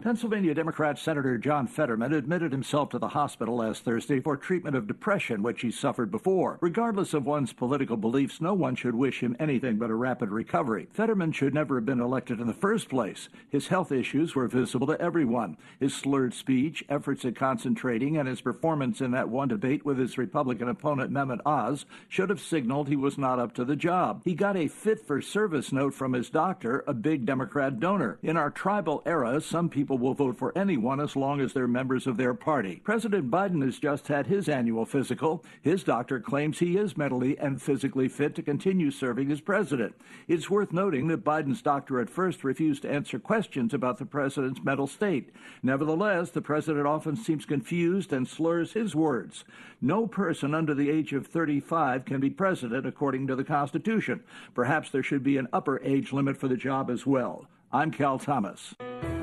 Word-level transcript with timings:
Pennsylvania 0.00 0.54
Democrat 0.54 0.96
Senator 0.96 1.36
John 1.38 1.66
Fetterman 1.66 2.12
admitted 2.12 2.52
himself 2.52 2.90
to 2.90 3.00
the 3.00 3.08
hospital 3.08 3.56
last 3.56 3.82
Thursday 3.82 4.20
for 4.20 4.36
treatment 4.36 4.76
of 4.76 4.86
depression, 4.86 5.42
which 5.42 5.60
he 5.62 5.72
suffered 5.72 6.08
before. 6.12 6.56
Regardless 6.60 7.14
of 7.14 7.26
one's 7.26 7.52
political 7.52 7.96
beliefs, 7.96 8.40
no 8.40 8.54
one 8.54 8.76
should 8.76 8.94
wish 8.94 9.18
him 9.18 9.34
anything 9.40 9.76
but 9.76 9.90
a 9.90 9.94
rapid 9.96 10.30
recovery. 10.30 10.86
Fetterman 10.92 11.32
should 11.32 11.52
never 11.52 11.74
have 11.74 11.84
been 11.84 11.98
elected 11.98 12.38
in 12.38 12.46
the 12.46 12.52
first 12.52 12.88
place. 12.88 13.28
His 13.50 13.66
health 13.66 13.90
issues 13.90 14.36
were 14.36 14.46
visible 14.46 14.86
to 14.86 15.00
everyone. 15.00 15.56
His 15.80 15.96
slurred 15.96 16.32
speech, 16.32 16.84
efforts 16.88 17.24
at 17.24 17.34
concentrating, 17.34 18.16
and 18.16 18.28
his 18.28 18.40
performance 18.40 19.00
in 19.00 19.10
that 19.10 19.28
one 19.28 19.48
debate 19.48 19.84
with 19.84 19.98
his 19.98 20.16
Republican 20.16 20.68
opponent 20.68 21.10
Mehmet 21.10 21.40
Oz 21.44 21.86
should 22.08 22.30
have 22.30 22.40
signaled 22.40 22.86
he 22.86 22.94
was 22.94 23.18
not 23.18 23.40
up 23.40 23.52
to 23.54 23.64
the 23.64 23.74
job. 23.74 24.22
He 24.24 24.34
got 24.34 24.56
a 24.56 24.68
fit 24.68 25.04
for 25.04 25.20
service 25.20 25.72
note 25.72 25.92
from 25.92 26.12
his 26.12 26.30
doctor, 26.30 26.84
a 26.86 26.94
big 26.94 27.26
Democrat 27.26 27.80
donor. 27.80 28.20
In 28.22 28.36
our 28.36 28.52
tribal 28.52 29.02
era, 29.04 29.40
some 29.40 29.68
people 29.68 29.87
people 29.88 30.06
will 30.06 30.12
vote 30.12 30.36
for 30.36 30.52
anyone 30.54 31.00
as 31.00 31.16
long 31.16 31.40
as 31.40 31.54
they're 31.54 31.66
members 31.66 32.06
of 32.06 32.18
their 32.18 32.34
party. 32.34 32.82
President 32.84 33.30
Biden 33.30 33.64
has 33.64 33.78
just 33.78 34.08
had 34.08 34.26
his 34.26 34.46
annual 34.46 34.84
physical. 34.84 35.42
His 35.62 35.82
doctor 35.82 36.20
claims 36.20 36.58
he 36.58 36.76
is 36.76 36.98
mentally 36.98 37.38
and 37.38 37.62
physically 37.62 38.06
fit 38.06 38.34
to 38.34 38.42
continue 38.42 38.90
serving 38.90 39.32
as 39.32 39.40
president. 39.40 39.94
It's 40.26 40.50
worth 40.50 40.74
noting 40.74 41.08
that 41.08 41.24
Biden's 41.24 41.62
doctor 41.62 42.00
at 42.00 42.10
first 42.10 42.44
refused 42.44 42.82
to 42.82 42.90
answer 42.90 43.18
questions 43.18 43.72
about 43.72 43.96
the 43.96 44.04
president's 44.04 44.62
mental 44.62 44.86
state. 44.86 45.30
Nevertheless, 45.62 46.32
the 46.32 46.42
president 46.42 46.86
often 46.86 47.16
seems 47.16 47.46
confused 47.46 48.12
and 48.12 48.28
slurs 48.28 48.74
his 48.74 48.94
words. 48.94 49.46
No 49.80 50.06
person 50.06 50.54
under 50.54 50.74
the 50.74 50.90
age 50.90 51.14
of 51.14 51.26
35 51.26 52.04
can 52.04 52.20
be 52.20 52.28
president 52.28 52.84
according 52.84 53.26
to 53.28 53.36
the 53.36 53.42
Constitution. 53.42 54.22
Perhaps 54.54 54.90
there 54.90 55.02
should 55.02 55.22
be 55.24 55.38
an 55.38 55.48
upper 55.50 55.80
age 55.82 56.12
limit 56.12 56.36
for 56.36 56.46
the 56.46 56.58
job 56.58 56.90
as 56.90 57.06
well. 57.06 57.46
I'm 57.72 57.90
Cal 57.90 58.18
Thomas. 58.18 58.74